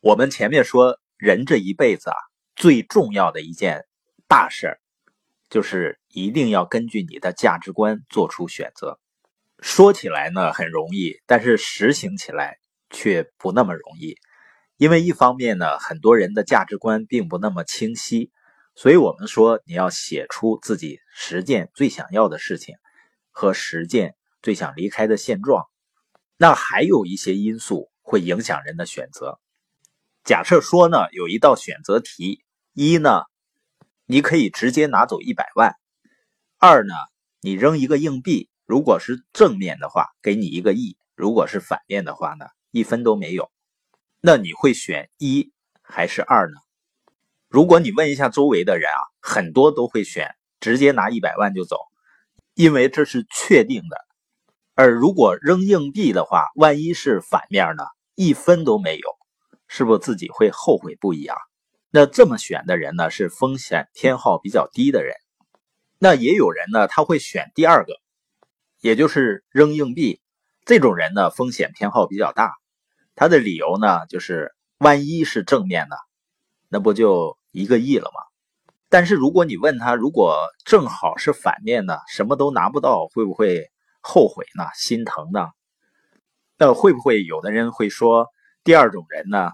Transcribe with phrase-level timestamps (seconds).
[0.00, 2.16] 我们前面说，人这一辈子啊，
[2.54, 3.84] 最重要的一件
[4.28, 4.78] 大事儿，
[5.50, 9.00] 就是一定要根据你的价值观做出选择。
[9.60, 12.58] 说起来呢很容易，但是实行起来
[12.90, 14.14] 却不那么容易。
[14.76, 18.30] 因为一方面呢，很多人的价值观并不那么清晰，
[18.76, 22.76] 所以我们说你要写出自己实践最想要的事情
[23.32, 25.64] 和实践最想离开的现状。
[26.36, 29.40] 那还有一些因素会影响人的选择。
[30.28, 33.22] 假设说呢，有一道选择题：一呢，
[34.04, 35.70] 你可以直接拿走一百万；
[36.58, 36.92] 二呢，
[37.40, 43.50] 你扔一个硬币，如果是正面的话，给你一个亿；如果是反面的话呢，一分都没有。
[44.20, 45.50] 那你会选一
[45.80, 46.56] 还是二呢？
[47.48, 51.78] 如果你问一下周围的人啊，很多都会选直接拿一百万就走，
[52.52, 53.96] 因为这是确定的。
[54.74, 59.17] 而如果扔硬币的话，万一是反面呢，一分都没有。
[59.68, 61.36] 是不是自己会后悔不已啊？
[61.90, 65.14] 那这么选的人呢，是风险偏好比较低的人。
[65.98, 67.94] 那也有人呢，他会选第二个，
[68.80, 70.20] 也就是扔硬币。
[70.64, 72.52] 这种人呢，风险偏好比较大。
[73.14, 75.96] 他的理由呢，就是万一是正面的，
[76.68, 78.20] 那不就一个亿了吗？
[78.90, 84.64] 但是如果你问他，如果正好是反面的，什么都拿不到，会不会后悔呢？
[84.74, 85.48] 心疼呢？
[86.56, 88.28] 那会不会有的人会说，
[88.68, 89.52] 第二种人呢？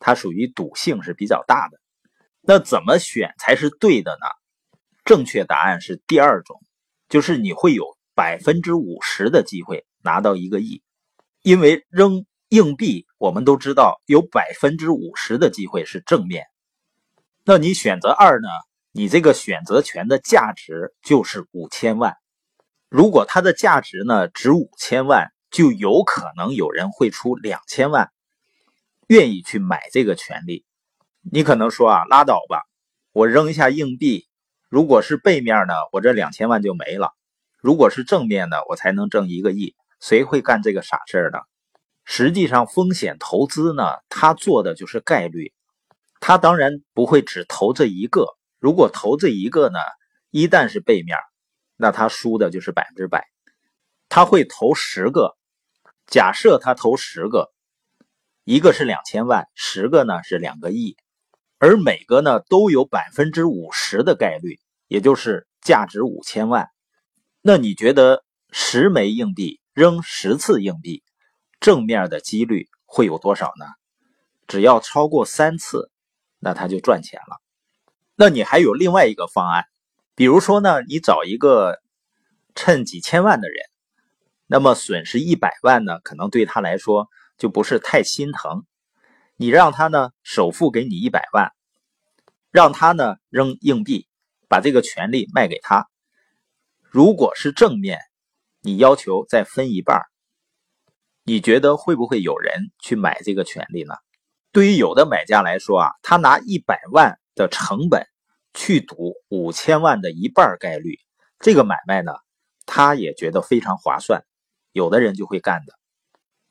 [0.00, 1.78] 他属于赌性是比较大的，
[2.40, 4.26] 那怎么选才是对的呢？
[5.04, 6.60] 正确答案是第二种，
[7.08, 10.82] 就是你会有百分之五十的机会拿到一个亿，
[11.42, 16.44] 因为扔硬币，我们都知道有百分之五十的机会是正面。
[17.44, 18.48] 那你选择二呢？
[18.90, 22.16] 你这个选择权的价值就是五千万，
[22.88, 28.10] 如果它的价值呢值五千万，就有可能有人会出两千万。
[29.12, 30.64] 愿意去买这个权利，
[31.20, 32.62] 你可能说啊，拉倒吧，
[33.12, 34.26] 我扔一下硬币，
[34.70, 37.08] 如果是背面呢，我这两千万就没了；
[37.60, 39.74] 如果是正面呢，我才能挣一个亿。
[40.00, 41.40] 谁会干这个傻事儿呢？
[42.06, 45.52] 实际上，风险投资呢，他做的就是概率，
[46.18, 48.24] 他当然不会只投这一个。
[48.60, 49.78] 如果投这一个呢，
[50.30, 51.18] 一旦是背面，
[51.76, 53.26] 那他输的就是百分之百。
[54.08, 55.36] 他会投十个，
[56.06, 57.52] 假设他投十个。
[58.44, 60.96] 一个是两千万，十个呢是两个亿，
[61.58, 64.58] 而每个呢都有百分之五十的概率，
[64.88, 66.68] 也就是价值五千万。
[67.40, 71.04] 那你觉得十枚硬币扔十次硬币，
[71.60, 73.66] 正面的几率会有多少呢？
[74.48, 75.92] 只要超过三次，
[76.40, 77.40] 那他就赚钱了。
[78.16, 79.66] 那你还有另外一个方案，
[80.16, 81.78] 比如说呢，你找一个
[82.56, 83.56] 趁几千万的人，
[84.48, 87.08] 那么损失一百万呢，可能对他来说。
[87.42, 88.64] 就不是太心疼，
[89.34, 91.50] 你让他呢首付给你一百万，
[92.52, 94.06] 让他呢扔硬币，
[94.48, 95.88] 把这个权利卖给他。
[96.82, 97.98] 如果是正面，
[98.60, 100.02] 你要求再分一半，
[101.24, 103.96] 你觉得会不会有人去买这个权利呢？
[104.52, 108.06] 对于有的买家来说啊，他拿一百万的成本
[108.54, 111.00] 去赌五千万的一半概率，
[111.40, 112.12] 这个买卖呢，
[112.66, 114.22] 他也觉得非常划算，
[114.70, 115.81] 有的人就会干的。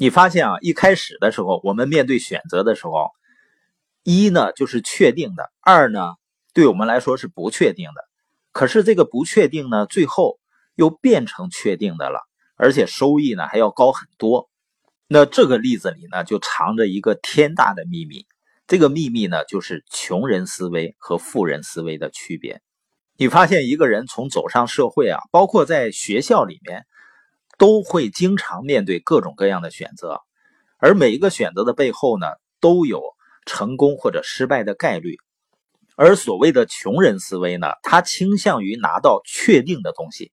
[0.00, 3.10] 你发现啊，一开始的时候，我们面对选择的时候，
[4.02, 6.14] 一呢就是确定的，二呢
[6.54, 8.00] 对我们来说是不确定的。
[8.50, 10.38] 可是这个不确定呢，最后
[10.74, 12.18] 又变成确定的了，
[12.56, 14.48] 而且收益呢还要高很多。
[15.06, 18.24] 那这个例子里呢，就藏着一个天大的秘密。
[18.66, 22.62] 这个秘密呢，就是穷人思维和富人思维的区别。
[23.18, 26.86] 你发现一个人从走上社会啊，包括在学校里面。
[27.60, 30.22] 都会经常面对各种各样的选择，
[30.78, 32.26] 而每一个选择的背后呢，
[32.58, 33.02] 都有
[33.44, 35.16] 成功或者失败的概率。
[35.94, 40.32] 而所谓的穷人思维呢，他倾向于拿到确定的东西，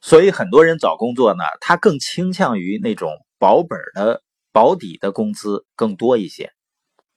[0.00, 6.52] 所以很多人找工作呢，他更倾向于那种保本的、保底的工资更多一些，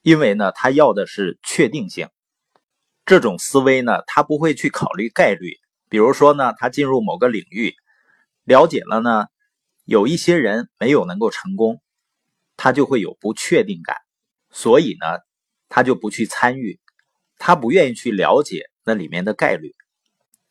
[0.01, 2.09] 因为呢，他要的是确定性。
[3.05, 5.53] 这种思维呢，他不会去考虑概率。
[5.87, 7.73] 比如说呢，他进入某个领域，
[8.43, 9.28] 了解了呢。
[9.85, 11.82] 有一些人没有能够成功，
[12.58, 13.96] 他就会有不确定感，
[14.49, 15.20] 所以呢，
[15.70, 16.79] 他就不去参与，
[17.37, 19.73] 他不愿意去了解那里面的概率。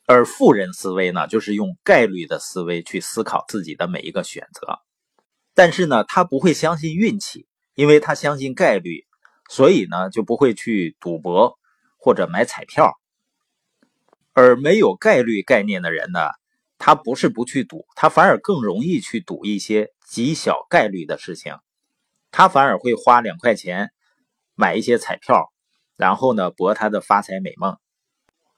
[0.06, 4.78] 而富人思维呢，就是用概率的思维去思考自己的每一个选择，
[5.54, 9.04] 但是呢，他不会相信运气，因为他相信概率，
[9.50, 11.58] 所以呢，就不会去赌博
[11.96, 12.92] 或者买彩票。
[14.32, 16.20] 而没有概率概念的人呢？
[16.78, 21.56] 他不是不去赌，他反而更容易去赌一些极小概率的事情。
[22.30, 23.90] 他反而会花两块钱
[24.54, 25.52] 买一些彩票，
[25.96, 27.76] 然后呢博他的发财美梦。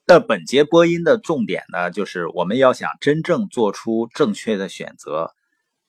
[0.07, 5.35] 那本节播音的重点呢，就是我们要想真正做出正确的选择，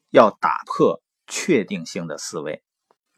[0.09, 2.63] 要打破确定性的思维，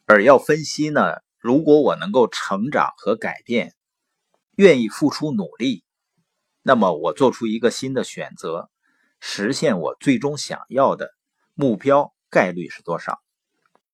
[0.05, 3.73] 而要分析呢，如果我能够成长和改变，
[4.55, 5.83] 愿意付出努力，
[6.61, 8.69] 那么我做出一个新的选择，
[9.19, 11.11] 实现我最终想要的
[11.53, 13.19] 目标概率是多少？